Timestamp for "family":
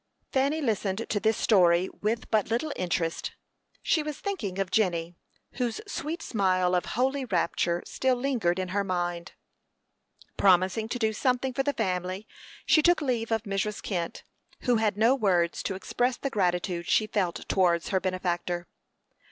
11.73-12.27